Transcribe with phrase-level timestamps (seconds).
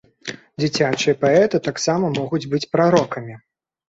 [0.61, 3.37] Дзіцячыя паэты таксама могуць быць прарокамі.